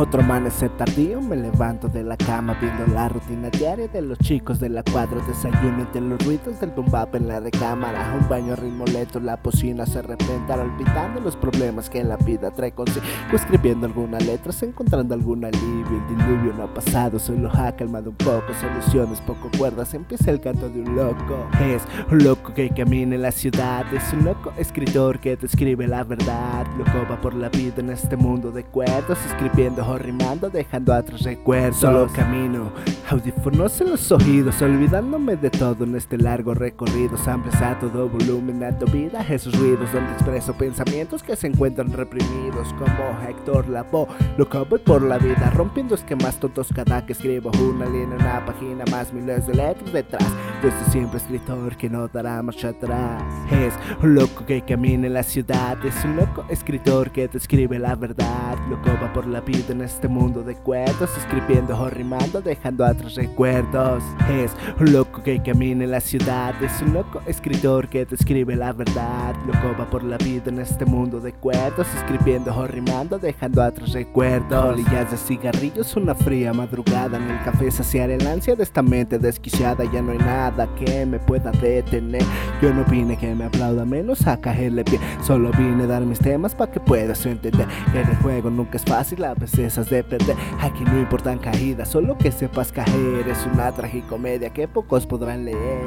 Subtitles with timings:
[0.00, 4.60] Otro amanecer tardío, me levanto de la cama viendo la rutina diaria de los chicos
[4.60, 5.20] de la cuadra.
[5.26, 8.16] Desayuno entre los ruidos del boom en la recámara.
[8.16, 12.70] Un baño ritmo lento, la cocina se repenta, olvidando los problemas que la vida trae
[12.70, 13.04] consigo.
[13.32, 16.00] Escribiendo algunas letras, encontrando algún alivio.
[16.08, 18.54] El diluvio no ha pasado, solo ha calmado un poco.
[18.60, 21.48] Soluciones poco cuerdas, empieza el canto de un loco.
[21.60, 26.04] Es un loco que camina en la ciudad, es un loco escritor que describe la
[26.04, 26.68] verdad.
[26.78, 31.80] Loco va por la vida en este mundo de cuerdas, escribiendo rimando, dejando atrás recuerdos.
[31.80, 32.72] Solo camino,
[33.08, 37.16] audífonos en los oídos, olvidándome de todo en este largo recorrido.
[37.16, 41.92] Samples a todo volumen, dando vida a esos ruidos donde expreso pensamientos que se encuentran
[41.92, 42.74] reprimidos.
[42.74, 47.86] Como Héctor Lavoe, loco voy por la vida, rompiendo esquemas tontos cada que escribo una
[47.86, 50.28] línea, una página más, miles de letras detrás.
[50.62, 53.22] Desde siempre escritor que no dará marcha atrás.
[53.52, 57.94] Es un loco que camina en la ciudad, es un loco escritor que describe la
[57.94, 58.56] verdad.
[58.68, 63.14] Loco va por la vida en este mundo de cuentos, escribiendo o rimando, dejando atrás
[63.14, 64.02] recuerdos.
[64.28, 68.72] Es un loco que camina en la ciudad, es un loco escritor que describe la
[68.72, 69.34] verdad.
[69.46, 73.92] Loco va por la vida en este mundo de cuentos, escribiendo o rimando, dejando atrás
[73.92, 74.64] recuerdos.
[74.64, 79.18] Colillas de cigarrillos, una fría madrugada en el café saciar el ansia de esta mente
[79.18, 79.84] desquiciada.
[79.92, 82.22] Ya no hay nada que me pueda detener.
[82.60, 86.18] Yo no vine que me aplauda menos a caerle bien, solo vine a dar mis
[86.18, 90.02] temas para que puedas entender que en el juego nunca es fácil a veces de
[90.02, 90.36] perder.
[90.60, 93.28] Aquí no importan caídas, solo que sepas caer.
[93.28, 95.84] Es una tragicomedia que pocos podrán leer.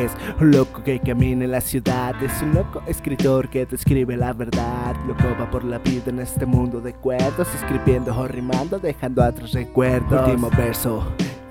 [0.00, 4.32] Es un loco que camina en la ciudad, es un loco escritor que describe la
[4.32, 4.94] verdad.
[5.06, 9.52] Loco va por la vida en este mundo de cuentos, escribiendo o rimando, dejando atrás
[9.52, 10.28] recuerdos.
[10.28, 11.04] Último verso.